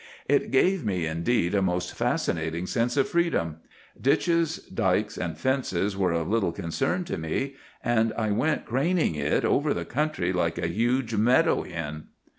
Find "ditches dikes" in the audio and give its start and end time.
4.01-5.15